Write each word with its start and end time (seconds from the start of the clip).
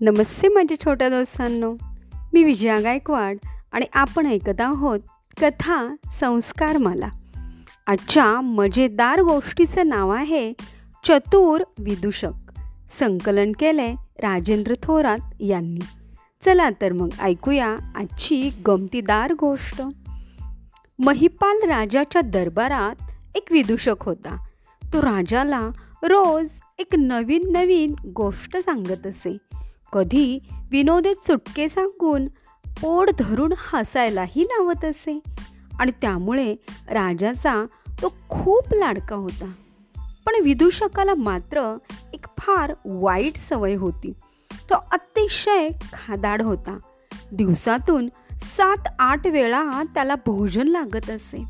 नमस्ते 0.00 0.48
माझ्या 0.48 0.80
छोट्या 0.80 1.08
दोस्तांनो. 1.08 1.76
मी 2.32 2.44
विजया 2.44 2.80
गायकवाड 2.80 3.36
आणि 3.72 3.86
आपण 3.92 4.26
ऐकत 4.26 4.60
आहोत 4.60 5.00
कथा 5.40 5.94
संस्कार 6.12 6.76
मला. 6.76 7.08
आजच्या 7.86 8.40
मजेदार 8.40 9.20
गोष्टीचं 9.20 9.88
नाव 9.88 10.10
आहे 10.10 10.52
चतुर 11.04 11.60
विदूषक. 11.78 12.52
संकलन 12.88 13.52
केले 13.52 13.92
राजेंद्र 14.18 14.74
थोरात 14.82 15.18
यांनी. 15.40 15.84
चला 16.44 16.70
तर 16.70 16.92
मग 16.92 17.08
ऐकूया 17.20 17.76
आजची 17.96 18.50
गमतीदार 18.66 19.32
गोष्ट. 19.32 19.82
महिपाल 20.98 21.68
राजाच्या 21.68 22.20
दरबारात 22.20 23.02
एक 23.34 23.52
विदूषक 23.52 23.96
होता. 24.00 24.46
तो 24.84 24.98
राजाला 24.98 25.68
रोज 26.02 26.50
एक 26.78 26.94
नवीन 26.94 27.52
नवीन 27.52 27.94
गोष्ट 28.14 28.56
सांगत 28.56 29.06
असे. 29.06 29.36
कधी 29.92 30.38
विनोदे 30.70 31.14
चुटके 31.14 31.68
सांगून 31.68 32.28
पोट 32.82 33.10
धरून 33.18 33.52
हसायलाही 33.56 34.42
लावत 34.42 34.84
असे. 34.84 35.20
आणि 35.80 35.92
त्यामुळे 36.00 36.54
राजाचा 36.88 37.64
तो 38.02 38.12
खूप 38.28 38.74
लाडका 38.74 39.16
होता. 39.16 39.52
पण 40.26 40.32
विदूषकाला 40.44 41.14
मात्र 41.14 41.76
एक 42.12 42.26
फार 42.38 42.74
वाईट 42.84 43.36
सवय 43.36 43.74
होती. 43.74 44.12
तो 44.52 44.74
अतिशय 44.92 45.68
खादाड 45.92 46.42
होता. 46.42 46.78
दिवसातून 47.32 48.08
सात 48.32 48.88
आठ 48.98 49.26
वेळा 49.26 49.82
त्याला 49.94 50.14
भोजन 50.14 50.68
लागत 50.68 51.10
असे. 51.10 51.44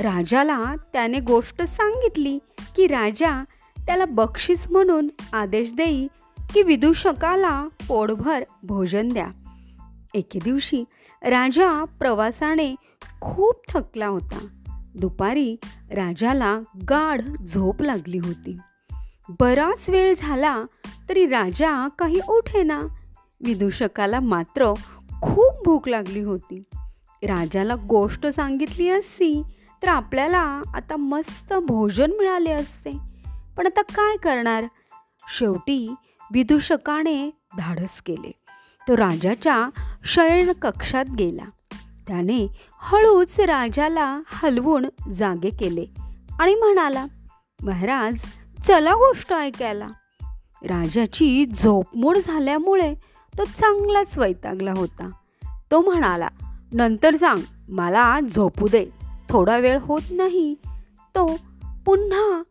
राजाला 0.00 0.64
त्याने 0.92 1.20
गोष्ट 1.20 1.62
सांगितली 1.62 2.38
की 2.76 2.86
राजा 2.86 3.44
त्याला 3.86 4.04
बक्षीस 4.04 4.70
म्हणून 4.70 5.08
आदेश 5.32 5.72
देई 5.72 6.08
की 6.54 6.62
विदूषकाला 6.62 7.64
पोटभर 7.88 8.44
भोजन 8.62 9.08
द्या. 9.08 9.26
एके 10.14 10.38
दिवशी 10.44 10.84
राजा 11.22 11.84
प्रवासाने 11.84 12.74
खूप 13.20 13.54
थकला 13.68 14.06
होता. 14.06 14.46
दुपारी 14.94 15.56
राजाला 15.90 16.58
गाढ 16.88 17.22
झोप 17.44 17.82
लागली 17.82 18.18
होती. 18.18 18.56
बराच 19.28 19.90
वेळ 19.90 20.14
झाला 20.16 20.62
तरी 21.08 21.26
राजा 21.26 21.88
काही 21.98 22.20
उठेना. 22.28 22.80
विदूषकाला 23.44 24.20
मात्र 24.20 24.72
खूप 25.22 25.62
भूक 25.64 25.88
लागली 25.88 26.20
होती. 26.20 26.62
राजाला 27.22 27.74
गोष्ट 27.74 28.26
सांगितली 28.26 28.88
असती 28.88 29.42
तर 29.82 29.88
आपल्याला 29.88 30.62
आता 30.74 30.96
मस्त 30.96 31.52
भोजन 31.52 32.10
मिळाले 32.10 32.50
असते. 32.50 32.92
पण 33.56 33.66
आता 33.66 33.82
काय 33.82 34.16
करणार? 34.16 34.64
शेवटी 35.38 35.94
विदूषकाने 36.32 37.30
धाडस 37.56 38.02
केले. 38.02 38.32
तो 38.88 38.96
राजाच्या 38.96 39.68
शयन 40.04 40.52
कक्षात 40.52 41.04
गेला. 41.18 41.76
त्याने 42.08 42.46
हळूच 42.78 43.40
राजाला 43.40 44.20
हलवून 44.26 44.86
जागे 45.12 45.50
केले 45.50 45.86
आणि 46.38 46.54
म्हणाला 46.54 47.06
महाराज 47.64 48.24
चला 48.64 48.92
गोष्ट 48.94 49.32
ऐकायला. 49.32 49.86
राजाची 50.62 51.46
झोपमोड 51.46 52.18
झाल्यामुळे 52.18 52.94
तो 53.38 53.44
चांगलाच 53.44 54.18
वैतागला 54.18 54.72
होता. 54.76 55.10
तो 55.70 55.80
म्हणाला 55.80 56.28
नंतर 56.72 57.16
सांग 57.16 57.40
मला 57.68 58.20
झोपू 58.20 58.68
दे. 58.68 58.86
थोडा 59.28 59.58
वेळ 59.58 59.78
होत 59.80 60.02
नाही. 60.10 60.54
तो 61.14 61.36
पुन्हा 61.86 62.42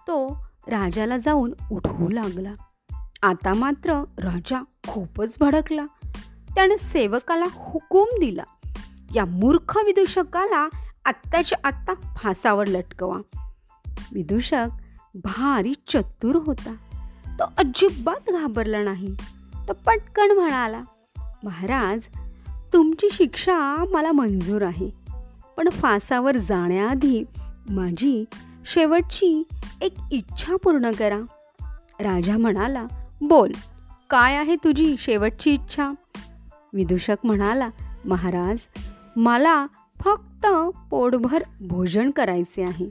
तो 0.00 0.44
राजाला 0.66 1.18
जाऊन 1.18 1.52
उठवू 1.72 2.08
लागला. 2.08 2.54
आता 3.22 3.54
मात्र 3.54 4.04
राजा 4.18 4.62
खूपच 4.86 5.36
भडकला. 5.40 5.86
त्याने 6.54 6.78
सेवकाला 6.78 7.44
हुकूम 7.52 8.06
दिला. 8.20 8.42
या 9.14 9.24
मूर्ख 9.24 9.76
विदूषकाला 9.76 10.68
आत्ताच्या 11.04 11.58
आत्ता 11.64 11.94
फासावर 11.94 12.66
लटकवा. 12.66 13.18
विदूषक 14.12 14.66
भारी 15.14 15.74
चतुर 15.88 16.36
होता. 16.36 16.74
तो 17.32 17.44
अजिबात 17.58 18.30
घाबरला 18.30 18.82
नाही. 18.82 19.14
तो 19.68 19.72
पटकन 19.72 20.30
म्हणाला 20.30 20.82
महाराज 21.44 22.06
तुमची 22.72 23.08
शिक्षा 23.12 23.84
मला 23.90 24.12
मंजूर 24.12 24.62
आहे. 24.62 24.90
पण 25.56 25.68
फासावर 25.68 26.36
जाण्याआधी 26.36 27.24
माझी 27.70 28.24
शेवटची 28.66 29.42
एक 29.80 29.94
इच्छा 30.12 30.56
पूर्ण 30.56 30.90
करा. 30.90 31.18
राजा 32.00 32.36
म्हणाला 32.36 32.86
बोल 33.20 33.52
काय 34.10 34.36
आहे 34.36 34.56
तुझी 34.56 34.96
शेवटची 34.98 35.54
इच्छा? 35.54 35.90
विदूषक 36.72 37.16
म्हणाला 37.24 37.68
महाराज 38.04 38.58
मला 39.16 39.66
फक्त 40.00 40.46
पोटभर 40.90 41.42
भोजन 41.60 42.10
करायचे 42.10 42.62
आहे. 42.62 42.90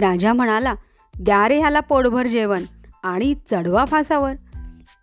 राजा 0.00 0.32
म्हणाला 0.32 0.74
द्या 1.20 1.48
रे 1.48 1.58
ह्याला 1.58 1.80
पोटभर 1.80 2.26
जेवण 2.26 2.62
आणि 3.02 3.34
चढवा 3.50 3.84
फासावर. 3.84 4.32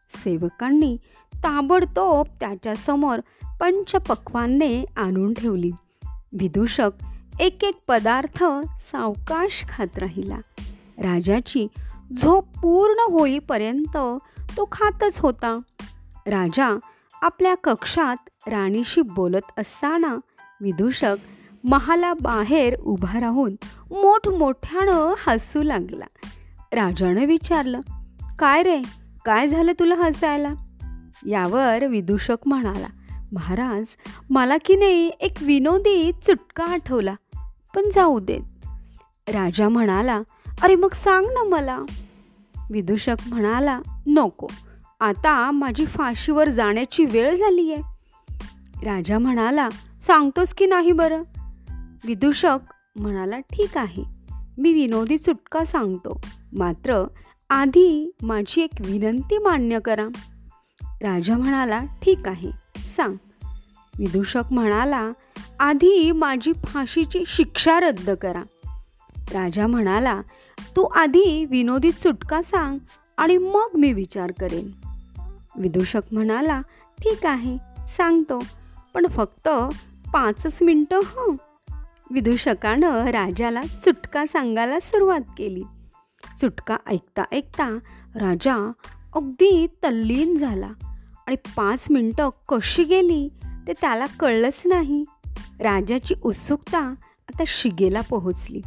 सेवकांनी 0.10 0.98
ताबडतोब 1.34 2.28
त्याच्यासमोर 2.40 3.20
पंचपक्वाने 3.60 4.86
आणून 4.98 5.34
ठेवली. 5.34 5.72
विदूषक 6.34 6.92
एक 7.40 7.64
एक 7.64 7.80
पदार्थ 7.88 8.44
सावकाश 8.80 9.66
खात 9.70 10.00
राहिला. 10.00 10.38
राजाची 10.98 11.68
झोप 12.18 12.48
पूर्ण 12.58 13.14
होईपर्यंत 13.14 13.98
तो 14.58 14.70
खातच 14.72 15.20
होता. 15.20 15.60
राजा 16.26 16.80
आपल्या 17.22 17.56
कक्षात 17.56 18.18
राणीशी 18.48 19.02
बोलत 19.02 19.60
असताना 19.60 20.18
विदूषक 20.62 21.16
महालाबाहेर 21.64 22.80
उभा 22.80 23.20
राहून 23.20 23.56
मोठमोठ्यानं 23.92 25.14
हसू 25.28 25.64
लागला. 25.64 26.06
राजानं 26.72 27.26
विचारलं 27.26 27.82
काय 28.40 28.64
रे? 28.64 28.82
काय 29.26 29.48
झालं 29.48 29.72
तुला 29.80 29.96
हसायला? 29.96 30.54
यावर 31.26 31.88
विदूषक 31.88 32.38
म्हणाला 32.46 32.88
महाराज 33.32 33.86
मला 34.30 34.58
की 34.66 34.76
नाही 34.76 35.12
एक 35.20 35.34
विनोदी 35.42 36.12
चुटका 36.12 36.64
आठवला 36.64 37.16
पण 37.76 37.90
जाऊ 37.94 38.20
देत. 38.20 38.68
राजा 39.28 39.70
म्हणाला 39.70 40.22
अरे 40.64 40.76
मग 40.76 40.94
सांग 40.94 41.26
ना 41.26 41.44
मला. 41.44 41.80
विदूषक 42.72 43.16
म्हणाला 43.28 43.80
नको. 44.08 44.48
आता 45.00 45.52
माझी 45.52 45.86
फाशीवर 45.86 46.50
जाण्याची 46.50 47.06
वेळ 47.06 47.36
झाली 47.36 47.74
आहे 47.74 47.82
राजा 48.86 49.20
म्हणाला 49.20 49.70
सांगतोस 50.02 50.54
की 50.54 50.66
नाही 50.66 50.92
बरं? 50.92 51.24
विदूषक 52.06 52.58
म्हणाला 52.96 53.40
ठीक 53.40 53.78
आहे. 53.78 54.04
मी 54.58 54.74
विनोदी 54.74 55.18
सुटका 55.18 55.66
सांगतो. 55.66 56.22
मात्र 56.54 57.04
आधी 57.50 58.12
माझी 58.22 58.62
एक 58.62 58.70
विनंती 58.80 59.38
मान्य 59.38 59.80
करा. 59.80 60.08
राजा 60.84 61.38
म्हणाला 61.38 61.82
ठीक 62.02 62.28
आहे. 62.28 62.52
सांग. 62.78 63.14
विदूषक 64.00 64.44
म्हणाला 64.52 65.12
आधी 65.60 66.12
माझी 66.12 66.54
फाशीची 66.54 67.24
शिक्षा 67.28 67.80
रद्द 67.80 68.10
करा. 68.10 68.44
राजा 69.34 69.68
म्हणाला 69.68 70.22
तू 70.76 70.84
आधी 70.84 71.46
विनोदी 71.46 71.92
चुटका 71.92 72.42
सांग 72.42 72.80
आणि 73.18 73.38
मग 73.38 73.68
मी 73.76 73.94
विचार 73.94 74.32
करेन. 74.32 74.72
विदूषक 75.56 76.02
म्हणाला 76.12 76.62
ठीक 77.00 77.26
आहे 77.26 77.58
सांगतो. 77.88 78.44
पण 78.94 79.08
फक्त 79.08 79.50
पाचच 80.14 80.64
मिनटं 80.64 81.00
हो. 81.06 81.36
विदूषकानं 82.12 83.06
राजाला 83.06 83.62
चुटका 83.62 84.26
सांगायला 84.26 84.80
सुरुवात 84.80 85.22
केली. 85.38 85.64
चुटका 86.40 86.78
ऐकता 86.88 87.24
ऐकता 87.32 87.78
राजा 88.16 88.72
अगदी 89.16 89.68
तल्लीन 89.68 90.36
झाला 90.36 90.70
आणि 91.28 91.36
पाच 91.36 91.88
मिनटं 91.92 92.30
कशी 92.50 92.84
गेली 92.84 93.30
ते 93.68 93.74
त्याला 93.82 94.06
कळलंच 94.06 94.62
नाही. 94.66 95.04
राजाची 95.60 96.16
उत्सुकता 96.24 96.80
आता 97.30 97.44
शिगेला 97.48 98.02
पोहोचली. 98.02 98.62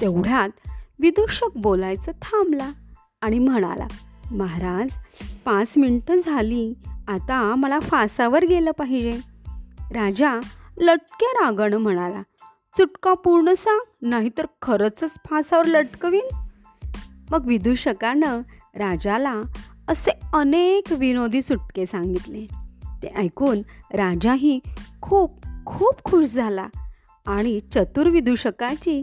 तेवढ्यात 0.00 0.68
विदूषक 1.00 1.56
बोलायचं 1.56 2.12
थांबला 2.12 2.70
आणि 3.20 3.38
म्हणाला 3.38 3.86
महाराज 4.30 4.96
पाच 5.44 5.78
मिनटं 5.78 6.16
झाली. 6.16 6.74
आता 7.08 7.54
मला 7.54 7.80
फासावर 7.80 8.44
गेलं 8.44 8.70
पाहिजे. 8.70 9.20
राजा 9.80 10.40
लटक्या 10.76 11.44
रागानं 11.44 11.76
म्हणाला 11.76 12.22
चुटका 12.76 13.14
पूर्ण 13.14 13.52
सांग 13.52 13.80
नाहीतर 14.02 14.46
खरंचच 14.62 15.18
फासावर 15.30 15.64
लटकवीन. 15.64 16.36
मग 17.30 17.46
विदूषकानं 17.46 18.40
राजाला 18.74 19.34
असे 19.88 20.10
अनेक 20.34 20.92
विनोदी 20.92 21.42
सुटके 21.42 21.86
सांगितले. 21.86 22.46
ते 23.02 23.08
ऐकून 23.16 23.58
राजाही 23.94 24.60
खूप 25.02 25.46
खूप 25.66 25.94
खुश 26.04 26.26
झाला 26.26 26.66
आणि 27.26 27.60
चतुर 27.60 28.06
विदूषकाची 28.06 29.02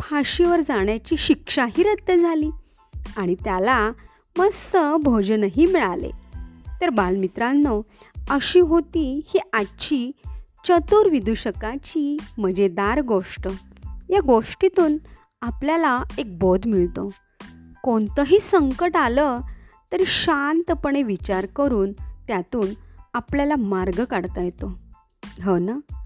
फाशीवर 0.00 0.60
जाण्याची 0.60 1.16
शिक्षाही 1.16 1.82
रद्द 1.82 2.10
झाली 2.10 2.50
आणि 3.16 3.34
त्याला 3.34 3.90
मस्त 4.38 4.76
भोजनही 5.00 5.66
मिळाले. 5.66 6.10
तर 6.80 6.88
बालमित्रांनो 6.88 7.82
अशी 8.30 8.60
होती 8.60 9.20
ही 9.28 9.40
आजची 9.52 10.10
चतुर 10.68 11.08
विदूषकाची 11.08 12.16
मजेदार 12.38 13.00
गोष्ट. 13.00 13.48
या 14.10 14.20
गोष्टीतून 14.26 14.96
आपल्याला 15.42 16.02
एक 16.18 16.38
बोध 16.38 16.66
मिळतो. 16.66 17.12
कोणतंही 17.82 18.38
संकट 18.40 18.96
आलं 18.96 19.38
तरी 19.92 20.04
शांतपणे 20.06 21.02
विचार 21.02 21.46
करून 21.46 21.92
त्यातून 22.28 22.66
आपल्याला 23.14 23.56
मार्ग 23.56 24.04
काढता 24.04 24.42
येतो. 24.42 24.78
हो 25.44 25.58
ना? 25.58 25.97